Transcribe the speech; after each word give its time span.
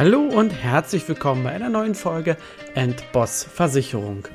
Hallo 0.00 0.22
und 0.22 0.48
herzlich 0.48 1.06
willkommen 1.08 1.44
bei 1.44 1.50
einer 1.50 1.68
neuen 1.68 1.94
Folge 1.94 2.38
Endboss 2.74 3.44
Versicherung. 3.44 4.26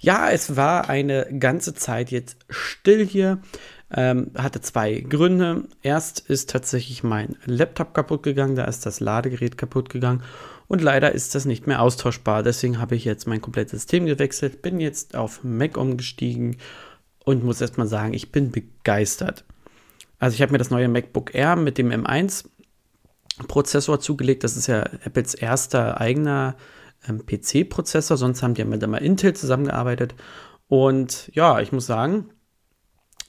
Ja, 0.00 0.30
es 0.30 0.54
war 0.54 0.90
eine 0.90 1.26
ganze 1.38 1.72
Zeit 1.72 2.10
jetzt 2.10 2.36
still 2.50 3.06
hier. 3.06 3.38
Ähm, 3.90 4.32
hatte 4.36 4.60
zwei 4.60 5.00
Gründe. 5.00 5.64
Erst 5.80 6.20
ist 6.28 6.50
tatsächlich 6.50 7.04
mein 7.04 7.36
Laptop 7.46 7.94
kaputt 7.94 8.22
gegangen, 8.22 8.54
da 8.54 8.64
ist 8.64 8.84
das 8.84 9.00
Ladegerät 9.00 9.56
kaputt 9.56 9.88
gegangen 9.88 10.22
und 10.66 10.82
leider 10.82 11.10
ist 11.12 11.34
das 11.34 11.46
nicht 11.46 11.66
mehr 11.66 11.80
austauschbar. 11.80 12.42
Deswegen 12.42 12.78
habe 12.78 12.94
ich 12.94 13.06
jetzt 13.06 13.26
mein 13.26 13.40
komplettes 13.40 13.80
System 13.80 14.04
gewechselt, 14.04 14.60
bin 14.60 14.78
jetzt 14.78 15.16
auf 15.16 15.42
Mac 15.42 15.78
umgestiegen 15.78 16.58
und 17.24 17.44
muss 17.44 17.62
erstmal 17.62 17.86
sagen, 17.86 18.12
ich 18.12 18.30
bin 18.30 18.50
begeistert. 18.50 19.46
Also 20.18 20.34
ich 20.34 20.42
habe 20.42 20.52
mir 20.52 20.58
das 20.58 20.70
neue 20.70 20.88
MacBook 20.88 21.34
Air 21.34 21.56
mit 21.56 21.78
dem 21.78 21.92
M1 21.92 22.44
Prozessor 23.46 24.00
zugelegt. 24.00 24.44
Das 24.44 24.56
ist 24.56 24.66
ja 24.66 24.82
Apples 25.04 25.34
erster 25.34 26.00
eigener 26.00 26.56
ähm, 27.08 27.24
PC-Prozessor. 27.24 28.16
Sonst 28.16 28.42
haben 28.42 28.54
die 28.54 28.60
ja 28.62 28.66
mit 28.66 28.82
einmal 28.82 29.02
Intel 29.02 29.34
zusammengearbeitet. 29.34 30.14
Und 30.68 31.30
ja, 31.34 31.60
ich 31.60 31.72
muss 31.72 31.86
sagen, 31.86 32.30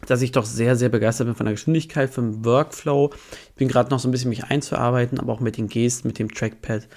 dass 0.07 0.21
ich 0.21 0.31
doch 0.31 0.45
sehr, 0.45 0.75
sehr 0.75 0.89
begeistert 0.89 1.27
bin 1.27 1.35
von 1.35 1.45
der 1.45 1.53
Geschwindigkeit, 1.53 2.09
vom 2.09 2.45
Workflow. 2.45 3.11
Ich 3.49 3.55
bin 3.55 3.67
gerade 3.67 3.89
noch 3.89 3.99
so 3.99 4.07
ein 4.07 4.11
bisschen 4.11 4.29
mich 4.29 4.45
einzuarbeiten, 4.45 5.19
aber 5.19 5.33
auch 5.33 5.39
mit 5.39 5.57
den 5.57 5.67
Gesten, 5.67 6.07
mit 6.07 6.19
dem 6.19 6.33
Trackpad. 6.33 6.87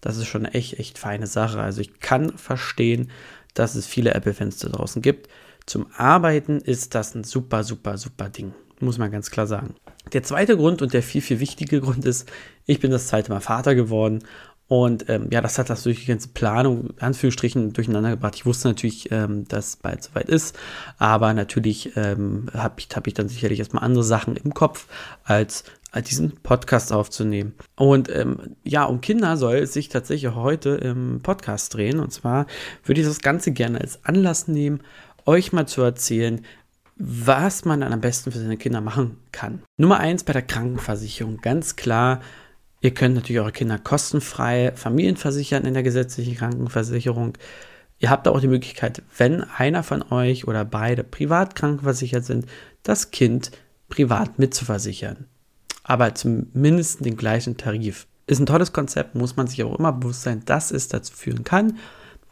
Das 0.00 0.16
ist 0.16 0.26
schon 0.26 0.46
eine 0.46 0.54
echt, 0.54 0.78
echt 0.78 0.98
feine 0.98 1.26
Sache. 1.26 1.60
Also 1.60 1.80
ich 1.80 2.00
kann 2.00 2.36
verstehen, 2.36 3.10
dass 3.54 3.74
es 3.74 3.86
viele 3.86 4.14
Apple-Fans 4.14 4.58
da 4.58 4.68
draußen 4.68 5.02
gibt. 5.02 5.28
Zum 5.66 5.86
Arbeiten 5.96 6.58
ist 6.60 6.94
das 6.94 7.14
ein 7.14 7.24
super, 7.24 7.62
super, 7.64 7.98
super 7.98 8.28
Ding. 8.28 8.54
Muss 8.82 8.98
man 8.98 9.12
ganz 9.12 9.30
klar 9.30 9.46
sagen. 9.46 9.76
Der 10.12 10.24
zweite 10.24 10.56
Grund 10.56 10.82
und 10.82 10.92
der 10.92 11.04
viel, 11.04 11.22
viel 11.22 11.38
wichtige 11.38 11.80
Grund 11.80 12.04
ist, 12.04 12.28
ich 12.66 12.80
bin 12.80 12.90
das 12.90 13.06
zweite 13.06 13.30
Mal 13.30 13.40
Vater 13.40 13.76
geworden 13.76 14.24
und 14.66 15.08
ähm, 15.08 15.28
ja, 15.30 15.40
das 15.40 15.56
hat 15.58 15.70
das 15.70 15.84
durch 15.84 16.00
die 16.00 16.06
ganze 16.06 16.30
Planung, 16.30 16.94
Anführungsstrichen, 16.98 17.74
durcheinander 17.74 18.10
gebracht. 18.10 18.34
Ich 18.34 18.44
wusste 18.44 18.66
natürlich, 18.66 19.12
ähm, 19.12 19.46
dass 19.46 19.76
bald 19.76 20.02
soweit 20.02 20.28
ist, 20.28 20.58
aber 20.98 21.32
natürlich 21.32 21.96
ähm, 21.96 22.46
habe 22.54 22.74
ich, 22.78 22.88
hab 22.92 23.06
ich 23.06 23.14
dann 23.14 23.28
sicherlich 23.28 23.60
erstmal 23.60 23.84
andere 23.84 24.02
Sachen 24.02 24.34
im 24.34 24.52
Kopf, 24.52 24.88
als, 25.22 25.62
als 25.92 26.08
diesen 26.08 26.32
Podcast 26.42 26.92
aufzunehmen. 26.92 27.54
Und 27.76 28.08
ähm, 28.08 28.56
ja, 28.64 28.82
um 28.82 29.00
Kinder 29.00 29.36
soll 29.36 29.58
es 29.58 29.74
sich 29.74 29.90
tatsächlich 29.90 30.34
heute 30.34 30.70
im 30.70 31.20
Podcast 31.22 31.74
drehen. 31.74 32.00
Und 32.00 32.12
zwar 32.12 32.46
würde 32.84 33.00
ich 33.00 33.06
das 33.06 33.20
Ganze 33.20 33.52
gerne 33.52 33.80
als 33.80 34.04
Anlass 34.04 34.48
nehmen, 34.48 34.80
euch 35.24 35.52
mal 35.52 35.68
zu 35.68 35.82
erzählen, 35.82 36.44
was 37.04 37.64
man 37.64 37.80
dann 37.80 37.92
am 37.92 38.00
besten 38.00 38.30
für 38.30 38.38
seine 38.38 38.56
Kinder 38.56 38.80
machen 38.80 39.18
kann. 39.32 39.62
Nummer 39.76 39.98
eins 39.98 40.22
bei 40.22 40.32
der 40.32 40.42
Krankenversicherung. 40.42 41.38
Ganz 41.38 41.74
klar, 41.74 42.20
ihr 42.80 42.94
könnt 42.94 43.16
natürlich 43.16 43.40
eure 43.40 43.50
Kinder 43.50 43.76
kostenfrei 43.76 44.70
familienversichern 44.76 45.64
in 45.64 45.74
der 45.74 45.82
gesetzlichen 45.82 46.36
Krankenversicherung. 46.36 47.36
Ihr 47.98 48.08
habt 48.08 48.28
auch 48.28 48.38
die 48.38 48.46
Möglichkeit, 48.46 49.02
wenn 49.18 49.42
einer 49.42 49.82
von 49.82 50.04
euch 50.12 50.46
oder 50.46 50.64
beide 50.64 51.02
privat 51.02 51.56
krankenversichert 51.56 52.24
sind, 52.24 52.46
das 52.84 53.10
Kind 53.10 53.50
privat 53.88 54.38
mitzuversichern. 54.38 55.26
Aber 55.82 56.14
zumindest 56.14 57.04
den 57.04 57.16
gleichen 57.16 57.56
Tarif. 57.56 58.06
Ist 58.28 58.38
ein 58.38 58.46
tolles 58.46 58.72
Konzept, 58.72 59.16
muss 59.16 59.34
man 59.34 59.48
sich 59.48 59.64
auch 59.64 59.76
immer 59.76 59.92
bewusst 59.92 60.22
sein, 60.22 60.44
dass 60.44 60.70
es 60.70 60.86
dazu 60.86 61.12
führen 61.12 61.42
kann, 61.42 61.78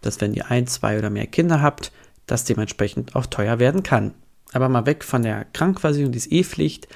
dass 0.01 0.21
wenn 0.21 0.33
ihr 0.33 0.49
ein, 0.49 0.69
zwei 0.69 0.97
oder 0.97 1.11
mehr 1.11 1.27
Kinder 1.27 1.61
habt, 1.61 1.91
das 2.27 2.45
dementsprechend 2.45 3.17
auch 3.17 3.27
teuer 3.27 3.59
werden 3.59 3.83
kann. 3.83 4.15
Aber 4.53 4.69
mal 4.69 4.87
weg 4.87 5.05
von 5.05 5.23
der 5.23 5.47
Krankversicherung, 5.53 6.13
die 6.13 6.19
ist 6.19 6.33
eh 6.33 6.45
Pflicht. 6.45 6.89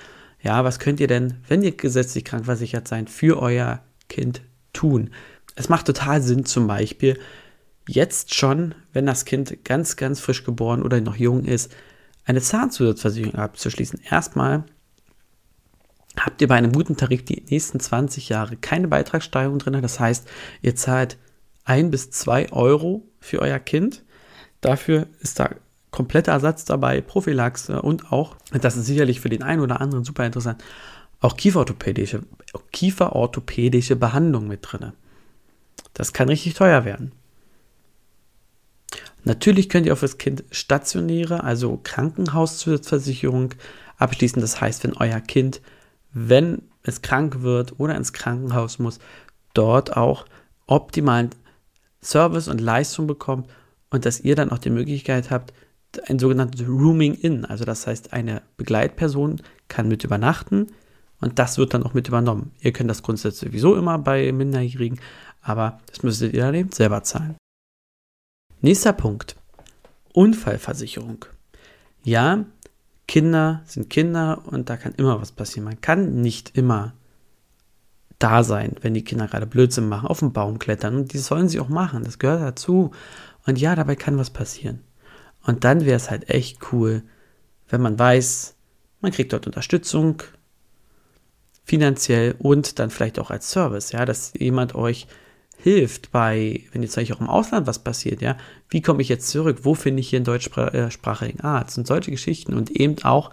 Ja, 0.43 0.65
was 0.65 0.79
könnt 0.79 1.01
ihr 1.01 1.07
denn, 1.07 1.39
wenn 1.49 1.63
ihr 1.63 1.73
gesetzlich 1.73 2.25
krankversichert 2.25 2.89
seid, 2.89 3.09
für 3.09 3.41
euer 3.41 3.81
Kind 4.09 4.43
tun? 4.73 5.11
Es 5.55 5.69
macht 5.69 5.87
total 5.87 6.21
Sinn, 6.21 6.45
zum 6.45 6.67
Beispiel 6.67 7.19
jetzt 7.89 8.35
schon, 8.35 8.75
wenn 8.93 9.07
das 9.07 9.25
Kind 9.25 9.65
ganz, 9.65 9.97
ganz 9.97 10.21
frisch 10.21 10.45
geboren 10.45 10.83
oder 10.83 11.01
noch 11.01 11.17
jung 11.17 11.45
ist, 11.45 11.75
eine 12.25 12.41
Zahnzusatzversicherung 12.41 13.35
abzuschließen. 13.35 14.01
Erstmal 14.11 14.65
habt 16.19 16.41
ihr 16.41 16.49
bei 16.49 16.57
einem 16.57 16.73
guten 16.73 16.97
Tarif 16.97 17.25
die 17.25 17.45
nächsten 17.51 17.81
20 17.81 18.29
Jahre 18.29 18.57
keine 18.57 18.89
Beitragssteigerung 18.89 19.59
drin. 19.59 19.81
Das 19.83 20.01
heißt, 20.01 20.27
ihr 20.63 20.75
zahlt 20.75 21.19
ein 21.65 21.91
bis 21.91 22.11
zwei 22.11 22.51
Euro 22.53 23.07
für 23.21 23.41
euer 23.41 23.59
Kind. 23.59 24.03
Dafür 24.61 25.07
ist 25.21 25.39
da 25.41 25.51
kompletter 25.95 26.33
Ersatz 26.33 26.65
dabei, 26.65 27.01
Prophylaxe 27.01 27.81
und 27.81 28.11
auch, 28.11 28.35
das 28.51 28.77
ist 28.77 28.87
sicherlich 28.87 29.21
für 29.21 29.29
den 29.29 29.45
einen 29.45 29.61
oder 29.61 29.81
anderen 29.81 30.03
super 30.03 30.27
interessant, 30.27 30.63
auch 31.21 31.37
kieferorthopädische, 31.37 32.25
kieferorthopädische 32.73 33.95
Behandlung 33.95 34.49
mit 34.49 34.61
drin. 34.63 34.93
Das 35.93 36.13
kann 36.13 36.29
richtig 36.29 36.55
teuer 36.55 36.85
werden. 36.85 37.13
Natürlich 39.23 39.69
könnt 39.69 39.87
ihr 39.87 39.93
auf 39.93 40.01
das 40.01 40.19
Kind 40.19 40.43
stationäre, 40.51 41.45
also 41.45 41.79
Krankenhauszusatzversicherung 41.85 43.55
abschließen. 43.97 44.41
Das 44.41 44.61
heißt, 44.61 44.83
wenn 44.83 44.97
euer 44.97 45.21
Kind, 45.21 45.63
wenn 46.13 46.63
es 46.83 47.03
krank 47.03 47.43
wird 47.43 47.79
oder 47.79 47.95
ins 47.95 48.13
Krankenhaus 48.13 48.81
muss, 48.81 48.99
dort 49.55 49.97
auch 49.97 50.27
optimalen 50.67 51.31
Service 52.03 52.49
und 52.49 52.61
Leistung 52.61 53.07
bekommt 53.07 53.49
und 53.91 54.05
dass 54.05 54.19
ihr 54.19 54.35
dann 54.35 54.51
auch 54.51 54.59
die 54.59 54.71
Möglichkeit 54.71 55.31
habt, 55.31 55.55
ein 56.09 56.19
sogenanntes 56.19 56.67
Rooming 56.67 57.15
In. 57.15 57.45
Also 57.45 57.65
das 57.65 57.87
heißt, 57.87 58.13
eine 58.13 58.43
Begleitperson 58.57 59.41
kann 59.69 59.89
mit 59.89 60.05
übernachten 60.05 60.69
und 61.21 61.39
das 61.39 61.59
wird 61.59 61.75
dann 61.75 61.83
auch 61.83 61.95
mit 61.95 62.09
übernommen. 62.09 62.53
Ihr 62.61 62.73
könnt 62.73 62.91
das 62.91 63.03
grundsätzlich 63.03 63.51
sowieso 63.51 63.77
immer 63.77 63.99
bei 63.99 64.31
Minderjährigen, 64.33 65.01
aber 65.41 65.81
das 65.87 66.03
müsstet 66.03 66.35
ihr 66.35 66.43
dann 66.43 66.55
eben 66.55 66.73
selber 66.73 67.03
zahlen. 67.03 67.37
Nächster 68.61 68.93
Punkt. 68.93 69.37
Unfallversicherung. 70.13 71.25
Ja, 72.05 72.45
Kinder 73.07 73.63
sind 73.67 73.91
Kinder 73.91 74.43
und 74.47 74.71
da 74.71 74.77
kann 74.77 74.95
immer 74.97 75.21
was 75.21 75.33
passieren. 75.33 75.65
Man 75.65 75.81
kann 75.81 76.21
nicht 76.21 76.57
immer 76.57 76.95
da 78.19 78.43
sein, 78.43 78.77
wenn 78.81 78.95
die 78.95 79.05
Kinder 79.05 79.27
gerade 79.27 79.47
Blödsinn 79.47 79.89
machen, 79.89 80.07
auf 80.07 80.21
den 80.21 80.33
Baum 80.33 80.59
klettern. 80.59 80.97
Und 80.97 81.13
die 81.13 81.19
sollen 81.19 81.49
sie 81.49 81.61
auch 81.61 81.69
machen. 81.69 82.05
Das 82.05 82.19
gehört 82.19 82.43
dazu. 82.43 82.93
Und 83.47 83.59
ja, 83.61 83.75
dabei 83.75 83.97
kann 83.97 84.17
was 84.17 84.31
passieren. 84.31 84.81
Und 85.45 85.65
dann 85.65 85.85
wäre 85.85 85.97
es 85.97 86.11
halt 86.11 86.31
echt 86.31 86.73
cool, 86.73 87.03
wenn 87.69 87.81
man 87.81 87.99
weiß, 87.99 88.55
man 89.01 89.13
kriegt 89.13 89.33
dort 89.33 89.47
Unterstützung, 89.47 90.23
finanziell 91.65 92.35
und 92.39 92.79
dann 92.79 92.91
vielleicht 92.91 93.19
auch 93.19 93.31
als 93.31 93.51
Service, 93.51 93.93
ja, 93.93 94.05
dass 94.05 94.33
jemand 94.39 94.75
euch 94.75 95.07
hilft 95.57 96.13
bei, 96.13 96.65
wenn 96.73 96.83
jetzt 96.83 96.97
eigentlich 96.99 97.15
auch 97.15 97.21
im 97.21 97.29
Ausland 97.29 97.67
was 97.67 97.79
passiert, 97.79 98.21
ja, 98.21 98.37
wie 98.69 98.83
komme 98.83 99.01
ich 99.03 99.09
jetzt 99.09 99.29
zurück, 99.29 99.61
wo 99.63 99.75
finde 99.75 100.01
ich 100.01 100.11
hier 100.11 100.19
einen 100.19 100.25
deutschsprachigen 100.25 101.41
Arzt? 101.41 101.79
Und 101.79 101.87
solche 101.87 102.11
Geschichten 102.11 102.55
und 102.55 102.71
eben 102.71 103.03
auch 103.05 103.31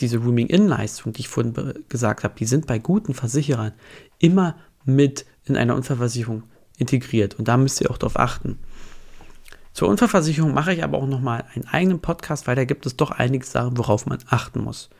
diese 0.00 0.18
Rooming-In-Leistung, 0.18 1.12
die 1.12 1.20
ich 1.20 1.28
vorhin 1.28 1.54
gesagt 1.88 2.24
habe, 2.24 2.34
die 2.38 2.46
sind 2.46 2.66
bei 2.66 2.78
guten 2.78 3.14
Versicherern 3.14 3.72
immer 4.18 4.56
mit 4.84 5.24
in 5.44 5.56
einer 5.56 5.74
Unfallversicherung 5.74 6.44
integriert. 6.78 7.38
Und 7.38 7.48
da 7.48 7.56
müsst 7.56 7.80
ihr 7.80 7.90
auch 7.90 7.98
darauf 7.98 8.18
achten. 8.18 8.58
Zur 9.78 9.90
Unfallversicherung 9.90 10.52
mache 10.52 10.74
ich 10.74 10.82
aber 10.82 10.98
auch 10.98 11.06
nochmal 11.06 11.44
einen 11.54 11.68
eigenen 11.68 12.00
Podcast, 12.00 12.48
weil 12.48 12.56
da 12.56 12.64
gibt 12.64 12.84
es 12.84 12.96
doch 12.96 13.12
einige 13.12 13.46
Sachen, 13.46 13.78
worauf 13.78 14.06
man 14.06 14.18
achten 14.26 14.58
muss. 14.58 14.90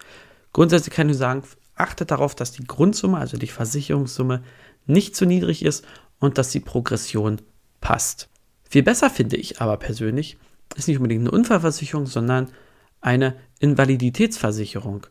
Grundsätzlich 0.52 0.94
kann 0.94 1.08
ich 1.08 1.16
sagen, 1.16 1.42
achtet 1.74 2.12
darauf, 2.12 2.36
dass 2.36 2.52
die 2.52 2.62
Grundsumme, 2.62 3.18
also 3.18 3.38
die 3.38 3.48
Versicherungssumme, 3.48 4.44
nicht 4.86 5.16
zu 5.16 5.26
niedrig 5.26 5.64
ist 5.64 5.84
und 6.20 6.38
dass 6.38 6.50
die 6.50 6.60
Progression 6.60 7.40
passt. 7.80 8.28
Viel 8.70 8.84
besser 8.84 9.10
finde 9.10 9.34
ich 9.34 9.60
aber 9.60 9.78
persönlich, 9.78 10.38
ist 10.76 10.86
nicht 10.86 10.98
unbedingt 10.98 11.22
eine 11.22 11.32
Unfallversicherung, 11.32 12.06
sondern 12.06 12.52
eine 13.00 13.34
Invaliditätsversicherung. 13.58 15.08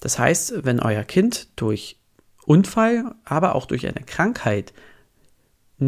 Das 0.00 0.18
heißt, 0.18 0.64
wenn 0.64 0.80
euer 0.80 1.04
Kind 1.04 1.48
durch 1.56 1.98
Unfall, 2.46 3.14
aber 3.26 3.56
auch 3.56 3.66
durch 3.66 3.86
eine 3.86 4.06
Krankheit 4.06 4.72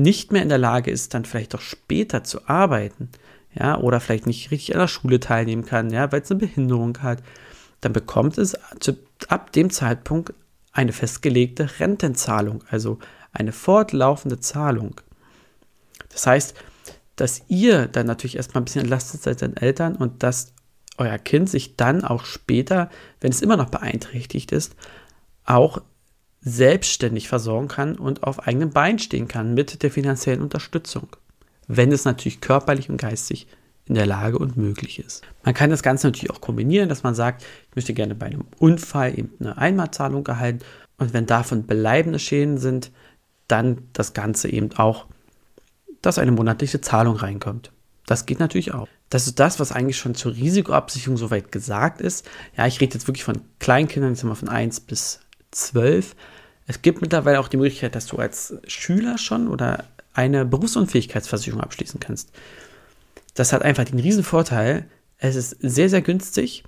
nicht 0.03 0.33
mehr 0.33 0.43
in 0.43 0.49
der 0.49 0.59
Lage 0.59 0.91
ist, 0.91 1.15
dann 1.15 1.25
vielleicht 1.25 1.55
auch 1.55 1.61
später 1.61 2.25
zu 2.25 2.47
arbeiten, 2.49 3.09
ja, 3.55 3.79
oder 3.79 4.01
vielleicht 4.01 4.27
nicht 4.27 4.51
richtig 4.51 4.75
an 4.75 4.81
der 4.81 4.89
Schule 4.89 5.21
teilnehmen 5.21 5.65
kann, 5.65 5.91
ja, 5.91 6.11
weil 6.11 6.23
es 6.23 6.31
eine 6.31 6.41
Behinderung 6.41 7.03
hat, 7.03 7.23
dann 7.81 7.93
bekommt 7.93 8.39
es 8.39 8.57
ab 9.29 9.53
dem 9.53 9.71
Zeitpunkt 9.71 10.35
eine 10.73 10.93
festgelegte 10.93 11.69
Rentenzahlung, 11.79 12.65
also 12.69 12.99
eine 13.33 13.53
fortlaufende 13.53 14.41
Zahlung. 14.41 15.01
Das 16.09 16.27
heißt, 16.27 16.55
dass 17.17 17.43
ihr 17.49 17.87
dann 17.87 18.07
natürlich 18.07 18.37
erstmal 18.37 18.63
ein 18.63 18.65
bisschen 18.65 18.83
entlastet 18.83 19.23
seid, 19.23 19.41
den 19.41 19.57
Eltern, 19.57 19.95
und 19.97 20.23
dass 20.23 20.53
euer 20.99 21.19
Kind 21.19 21.49
sich 21.49 21.77
dann 21.77 22.05
auch 22.05 22.25
später, 22.25 22.91
wenn 23.21 23.31
es 23.31 23.43
immer 23.43 23.57
noch 23.57 23.71
beeinträchtigt 23.71 24.51
ist, 24.53 24.75
auch 25.45 25.81
selbstständig 26.45 27.29
versorgen 27.29 27.69
kann 27.69 27.97
und 27.97 28.23
auf 28.23 28.47
eigenen 28.47 28.71
Beinen 28.71 28.99
stehen 28.99 29.29
kann 29.29 29.55
mit 29.55 29.83
der 29.83 29.91
finanziellen 29.91 30.43
Unterstützung. 30.43 31.09
Wenn 31.67 31.91
es 31.91 32.05
natürlich 32.05 32.41
körperlich 32.41 32.91
und 32.91 32.99
geistig 32.99 33.47
in 33.87 33.95
der 33.95 34.07
Lage 34.07 34.39
und 34.39 34.57
möglich 34.57 34.99
ist. 34.99 35.23
Man 35.43 35.55
kann 35.55 35.71
das 35.71 35.83
Ganze 35.83 36.07
natürlich 36.07 36.31
auch 36.31 36.41
kombinieren, 36.41 36.89
dass 36.89 37.03
man 37.03 37.15
sagt, 37.15 37.45
ich 37.71 37.77
möchte 37.77 37.95
gerne 37.95 38.15
bei 38.15 38.27
einem 38.27 38.45
Unfall 38.59 39.19
eben 39.19 39.33
eine 39.41 39.59
Einmalzahlung 39.59 40.27
erhalten 40.27 40.61
und 40.97 41.13
wenn 41.13 41.27
davon 41.27 41.65
bleibende 41.65 42.19
Schäden 42.19 42.59
sind, 42.59 42.91
dann 43.49 43.83
das 43.93 44.15
Ganze 44.15 44.49
eben 44.49 44.73
auch, 44.77 45.07
dass 46.01 46.19
eine 46.19 46.33
monatliche 46.33 46.81
Zahlung 46.81 47.17
reinkommt. 47.17 47.73
Das 48.07 48.27
geht 48.27 48.41
natürlich 48.41 48.75
auch. 48.75 48.89
Das 49.11 49.27
ist 49.27 49.39
das, 49.39 49.61
was 49.61 49.73
eigentlich 49.73 49.99
schon 49.99 50.15
zur 50.15 50.35
Risikoabsicherung 50.35 51.17
soweit 51.17 51.53
gesagt 51.53 52.01
ist. 52.01 52.29
Ja, 52.57 52.67
ich 52.67 52.81
rede 52.81 52.95
jetzt 52.95 53.07
wirklich 53.07 53.25
von 53.25 53.43
Kleinkindern, 53.61 54.13
jetzt 54.13 54.25
mal 54.25 54.35
von 54.35 54.49
1 54.49 54.81
bis 54.81 55.21
12. 55.53 56.15
Es 56.67 56.83
gibt 56.83 57.03
mittlerweile 57.03 57.41
auch 57.41 57.49
die 57.49 57.57
Möglichkeit, 57.57 57.95
dass 57.95 58.07
du 58.07 58.17
als 58.17 58.55
Schüler 58.67 59.19
schon 59.19 59.49
oder 59.49 59.85
eine 60.15 60.45
Berufsunfähigkeitsversicherung 60.45 61.61
abschließen 61.61 62.01
kannst. 62.01 62.31
Das 63.35 63.53
hat 63.53 63.63
einfach 63.63 63.85
den 63.85 63.99
riesen 63.99 64.25
Vorteil, 64.25 64.87
es 65.19 65.37
ist 65.37 65.57
sehr, 65.61 65.89
sehr 65.89 66.03
günstig. 66.03 66.65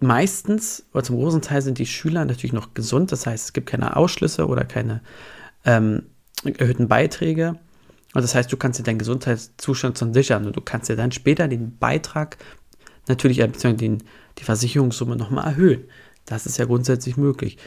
Meistens, 0.00 0.86
oder 0.92 1.02
zum 1.02 1.16
großen 1.16 1.42
Teil 1.42 1.62
sind 1.62 1.78
die 1.78 1.86
Schüler 1.86 2.24
natürlich 2.24 2.52
noch 2.52 2.74
gesund, 2.74 3.10
das 3.10 3.26
heißt, 3.26 3.46
es 3.46 3.52
gibt 3.52 3.68
keine 3.68 3.96
Ausschlüsse 3.96 4.46
oder 4.46 4.64
keine 4.64 5.02
ähm, 5.64 6.04
erhöhten 6.44 6.88
Beiträge. 6.88 7.58
Und 8.14 8.22
das 8.22 8.34
heißt, 8.34 8.50
du 8.52 8.56
kannst 8.56 8.78
dir 8.78 8.84
deinen 8.84 8.98
Gesundheitszustand 8.98 9.98
schon 9.98 10.14
sichern 10.14 10.46
und 10.46 10.56
du 10.56 10.60
kannst 10.60 10.88
dir 10.88 10.96
dann 10.96 11.12
später 11.12 11.48
den 11.48 11.76
Beitrag 11.78 12.38
natürlich, 13.08 13.40
äh, 13.40 13.46
beziehungsweise 13.46 13.76
den, 13.76 14.02
die 14.38 14.44
Versicherungssumme 14.44 15.16
nochmal 15.16 15.46
erhöhen. 15.46 15.84
Das 16.24 16.46
ist 16.46 16.58
ja 16.58 16.64
grundsätzlich 16.64 17.16
möglich. 17.16 17.58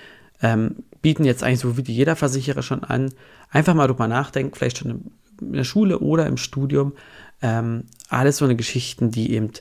Ähm, 0.42 0.84
bieten 1.02 1.24
jetzt 1.24 1.44
eigentlich 1.44 1.60
so 1.60 1.78
wie 1.78 1.92
jeder 1.92 2.16
Versicherer 2.16 2.62
schon 2.62 2.84
an, 2.84 3.14
einfach 3.50 3.74
mal 3.74 3.88
drüber 3.88 4.08
nachdenken, 4.08 4.56
vielleicht 4.56 4.80
schon 4.80 5.12
in 5.42 5.54
der 5.54 5.64
Schule 5.64 6.00
oder 6.00 6.28
im 6.28 6.38
Studium. 6.38 6.94
Ähm, 7.42 7.86
alles 8.10 8.38
so 8.38 8.46
eine 8.46 8.56
Geschichten, 8.56 9.12
die 9.12 9.34
eben 9.34 9.52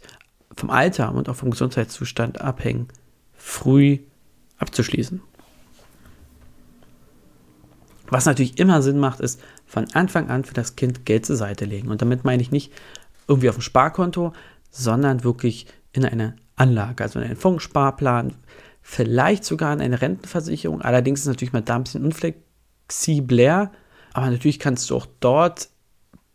vom 0.55 0.71
Alter 0.71 1.15
und 1.15 1.29
auch 1.29 1.37
vom 1.37 1.51
Gesundheitszustand 1.51 2.41
abhängen, 2.41 2.89
früh 3.35 3.99
abzuschließen. 4.59 5.23
Was 8.09 8.27
natürlich 8.27 8.59
immer 8.59 8.83
Sinn 8.83 8.99
macht, 8.99 9.21
ist 9.21 9.41
von 9.67 9.87
Anfang 9.95 10.29
an 10.29 10.45
für 10.45 10.53
das 10.55 10.77
Kind 10.77 11.07
Geld 11.07 11.25
zur 11.25 11.37
Seite 11.37 11.65
legen. 11.65 11.89
Und 11.89 12.03
damit 12.03 12.25
meine 12.25 12.43
ich 12.43 12.51
nicht 12.51 12.73
irgendwie 13.29 13.49
auf 13.49 13.55
dem 13.55 13.63
Sparkonto, 13.63 14.33
sondern 14.71 15.25
wirklich 15.25 15.67
in 15.93 16.05
eine 16.05 16.37
Anlage, 16.57 17.05
also 17.05 17.21
in 17.21 17.27
einen 17.27 17.37
Fondssparplan, 17.37 18.35
vielleicht 18.82 19.44
sogar 19.44 19.73
in 19.73 19.81
eine 19.81 20.00
Rentenversicherung. 20.00 20.82
Allerdings 20.82 21.21
ist 21.21 21.27
natürlich 21.27 21.53
mal 21.53 21.62
da 21.62 21.77
ein 21.77 21.85
bisschen 21.85 22.05
unflexibler, 22.05 23.73
aber 24.12 24.31
natürlich 24.31 24.59
kannst 24.59 24.91
du 24.91 24.97
auch 24.97 25.06
dort 25.21 25.69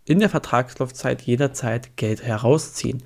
in 0.05 0.19
der 0.19 0.29
Vertragslaufzeit 0.29 1.23
jederzeit 1.23 1.97
Geld 1.97 2.23
herausziehen. 2.23 3.03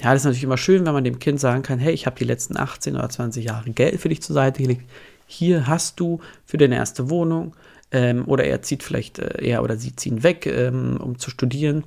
Ja, 0.00 0.12
das 0.12 0.22
ist 0.22 0.26
natürlich 0.26 0.44
immer 0.44 0.58
schön, 0.58 0.86
wenn 0.86 0.92
man 0.92 1.04
dem 1.04 1.18
Kind 1.18 1.40
sagen 1.40 1.62
kann, 1.62 1.78
hey, 1.78 1.92
ich 1.92 2.06
habe 2.06 2.16
die 2.16 2.24
letzten 2.24 2.56
18 2.56 2.94
oder 2.94 3.08
20 3.08 3.44
Jahre 3.44 3.70
Geld 3.70 4.00
für 4.00 4.08
dich 4.08 4.22
zur 4.22 4.34
Seite 4.34 4.62
gelegt. 4.62 4.88
Hier 5.26 5.66
hast 5.66 5.98
du 5.98 6.20
für 6.44 6.56
deine 6.56 6.76
erste 6.76 7.10
Wohnung 7.10 7.56
ähm, 7.90 8.26
oder 8.26 8.44
er 8.44 8.62
zieht 8.62 8.82
vielleicht, 8.82 9.18
äh, 9.18 9.44
er 9.44 9.62
oder 9.62 9.76
sie 9.76 9.96
ziehen 9.96 10.22
weg, 10.22 10.46
ähm, 10.46 10.98
um 11.02 11.18
zu 11.18 11.30
studieren. 11.30 11.84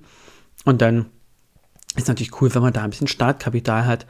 Und 0.66 0.82
dann 0.82 1.06
ist 1.96 2.08
natürlich 2.08 2.42
cool, 2.42 2.54
wenn 2.54 2.62
man 2.62 2.74
da 2.74 2.84
ein 2.84 2.90
bisschen 2.90 3.08
Startkapital 3.08 3.86
hat. 3.86 4.06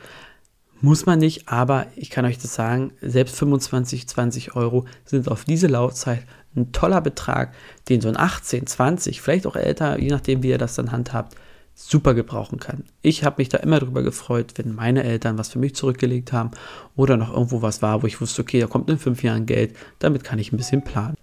Muss 0.81 1.05
man 1.05 1.19
nicht, 1.19 1.47
aber 1.47 1.85
ich 1.95 2.09
kann 2.09 2.25
euch 2.25 2.39
das 2.39 2.55
sagen, 2.55 2.91
selbst 3.01 3.35
25, 3.35 4.07
20 4.07 4.55
Euro 4.55 4.85
sind 5.05 5.29
auf 5.29 5.45
diese 5.45 5.67
Laufzeit 5.67 6.23
ein 6.55 6.71
toller 6.71 7.01
Betrag, 7.01 7.53
den 7.87 8.01
so 8.01 8.09
ein 8.09 8.17
18, 8.17 8.65
20, 8.65 9.21
vielleicht 9.21 9.45
auch 9.45 9.55
älter, 9.55 9.99
je 9.99 10.09
nachdem, 10.09 10.43
wie 10.43 10.49
ihr 10.49 10.57
das 10.57 10.75
dann 10.75 10.91
handhabt, 10.91 11.35
super 11.75 12.13
gebrauchen 12.13 12.59
kann. 12.59 12.83
Ich 13.01 13.23
habe 13.23 13.35
mich 13.37 13.49
da 13.49 13.57
immer 13.59 13.79
drüber 13.79 14.03
gefreut, 14.03 14.53
wenn 14.55 14.75
meine 14.75 15.03
Eltern 15.03 15.37
was 15.37 15.49
für 15.49 15.59
mich 15.59 15.75
zurückgelegt 15.75 16.33
haben 16.33 16.51
oder 16.95 17.15
noch 17.15 17.31
irgendwo 17.31 17.61
was 17.61 17.81
war, 17.81 18.03
wo 18.03 18.07
ich 18.07 18.19
wusste, 18.19 18.41
okay, 18.41 18.59
da 18.59 18.67
kommt 18.67 18.89
in 18.89 18.99
fünf 18.99 19.23
Jahren 19.23 19.45
Geld, 19.45 19.75
damit 19.99 20.23
kann 20.23 20.39
ich 20.39 20.51
ein 20.51 20.57
bisschen 20.57 20.83
planen. 20.83 21.15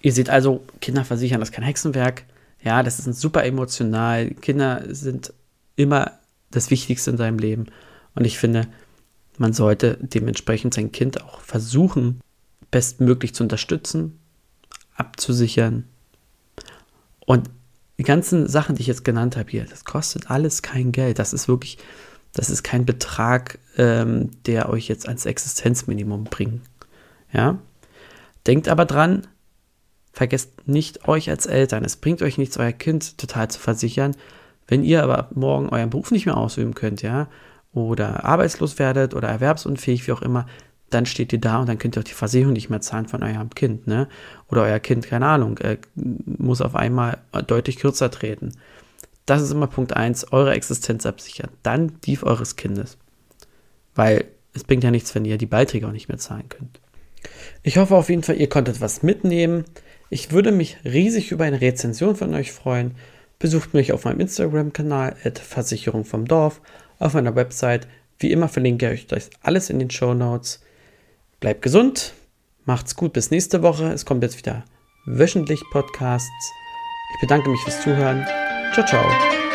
Ihr 0.00 0.12
seht 0.12 0.30
also, 0.30 0.62
Kinder 0.80 1.04
versichern, 1.04 1.40
das 1.40 1.50
ist 1.50 1.54
kein 1.54 1.64
Hexenwerk. 1.64 2.24
Ja, 2.62 2.82
das 2.82 2.98
ist 2.98 3.20
super 3.20 3.44
emotional. 3.44 4.30
Kinder 4.30 4.82
sind 4.88 5.32
immer 5.76 6.12
das 6.50 6.70
Wichtigste 6.70 7.10
in 7.10 7.16
seinem 7.16 7.38
Leben. 7.38 7.66
Und 8.14 8.24
ich 8.24 8.38
finde, 8.38 8.66
man 9.38 9.52
sollte 9.52 9.98
dementsprechend 10.00 10.74
sein 10.74 10.92
Kind 10.92 11.22
auch 11.22 11.40
versuchen, 11.40 12.20
bestmöglich 12.70 13.34
zu 13.34 13.42
unterstützen, 13.42 14.18
abzusichern. 14.96 15.84
Und 17.26 17.50
die 17.98 18.04
ganzen 18.04 18.48
Sachen, 18.48 18.74
die 18.74 18.82
ich 18.82 18.88
jetzt 18.88 19.04
genannt 19.04 19.36
habe 19.36 19.50
hier, 19.50 19.64
das 19.64 19.84
kostet 19.84 20.30
alles 20.30 20.62
kein 20.62 20.92
Geld. 20.92 21.18
Das 21.18 21.32
ist 21.32 21.48
wirklich, 21.48 21.78
das 22.32 22.50
ist 22.50 22.62
kein 22.62 22.84
Betrag, 22.84 23.58
ähm, 23.76 24.30
der 24.46 24.68
euch 24.68 24.88
jetzt 24.88 25.06
ans 25.06 25.26
Existenzminimum 25.26 26.24
bringt. 26.24 26.62
Ja? 27.32 27.58
Denkt 28.46 28.68
aber 28.68 28.86
dran, 28.86 29.26
vergesst 30.12 30.66
nicht 30.66 31.06
euch 31.08 31.30
als 31.30 31.46
Eltern. 31.46 31.84
Es 31.84 31.96
bringt 31.96 32.22
euch 32.22 32.38
nichts, 32.38 32.58
euer 32.58 32.72
Kind 32.72 33.18
total 33.18 33.48
zu 33.48 33.60
versichern. 33.60 34.16
Wenn 34.66 34.84
ihr 34.84 35.02
aber 35.02 35.28
morgen 35.34 35.68
euren 35.68 35.90
Beruf 35.90 36.10
nicht 36.10 36.26
mehr 36.26 36.36
ausüben 36.36 36.74
könnt, 36.74 37.02
ja, 37.02 37.28
oder 37.72 38.24
arbeitslos 38.24 38.78
werdet 38.78 39.14
oder 39.14 39.28
erwerbsunfähig, 39.28 40.06
wie 40.06 40.12
auch 40.12 40.22
immer, 40.22 40.46
dann 40.90 41.06
steht 41.06 41.32
ihr 41.32 41.40
da 41.40 41.60
und 41.60 41.68
dann 41.68 41.78
könnt 41.78 41.96
ihr 41.96 42.00
auch 42.00 42.04
die 42.04 42.12
Versicherung 42.12 42.52
nicht 42.52 42.70
mehr 42.70 42.80
zahlen 42.80 43.08
von 43.08 43.22
eurem 43.22 43.50
Kind, 43.50 43.86
ne? 43.86 44.08
Oder 44.48 44.62
euer 44.62 44.78
Kind, 44.78 45.06
keine 45.06 45.26
Ahnung, 45.26 45.58
äh, 45.58 45.78
muss 45.94 46.60
auf 46.60 46.74
einmal 46.74 47.18
deutlich 47.46 47.76
kürzer 47.76 48.10
treten. 48.10 48.52
Das 49.24 49.40
ist 49.40 49.52
immer 49.52 49.68
Punkt 49.68 49.96
1, 49.96 50.32
eure 50.32 50.52
Existenz 50.52 51.06
absichern. 51.06 51.50
Dann 51.62 51.98
die 52.04 52.18
eures 52.22 52.56
Kindes. 52.56 52.98
Weil 53.94 54.24
es 54.52 54.64
bringt 54.64 54.84
ja 54.84 54.90
nichts, 54.90 55.14
wenn 55.14 55.24
ihr 55.24 55.38
die 55.38 55.46
Beiträge 55.46 55.86
auch 55.86 55.92
nicht 55.92 56.08
mehr 56.08 56.18
zahlen 56.18 56.48
könnt. 56.48 56.80
Ich 57.62 57.78
hoffe 57.78 57.94
auf 57.94 58.10
jeden 58.10 58.22
Fall, 58.22 58.36
ihr 58.36 58.48
konntet 58.48 58.80
was 58.80 59.02
mitnehmen. 59.02 59.64
Ich 60.10 60.32
würde 60.32 60.52
mich 60.52 60.76
riesig 60.84 61.30
über 61.30 61.44
eine 61.44 61.60
Rezension 61.60 62.16
von 62.16 62.34
euch 62.34 62.52
freuen. 62.52 62.96
Besucht 63.38 63.74
mich 63.74 63.92
auf 63.92 64.04
meinem 64.04 64.20
Instagram-Kanal 64.20 65.16
Versicherung 65.34 66.04
vom 66.04 66.26
Dorf, 66.26 66.60
auf 67.02 67.14
meiner 67.14 67.34
Website. 67.34 67.88
Wie 68.18 68.30
immer 68.30 68.48
verlinke 68.48 68.92
ich 68.92 69.12
euch 69.12 69.30
alles 69.42 69.70
in 69.70 69.78
den 69.78 69.90
Show 69.90 70.14
Notes. 70.14 70.60
Bleibt 71.40 71.62
gesund, 71.62 72.14
macht's 72.64 72.94
gut, 72.94 73.12
bis 73.12 73.30
nächste 73.30 73.62
Woche. 73.62 73.92
Es 73.92 74.04
kommt 74.04 74.22
jetzt 74.22 74.38
wieder 74.38 74.64
wöchentlich 75.06 75.60
Podcasts. 75.72 76.52
Ich 77.14 77.20
bedanke 77.20 77.50
mich 77.50 77.60
fürs 77.62 77.82
Zuhören. 77.82 78.24
Ciao, 78.72 78.86
ciao. 78.86 79.51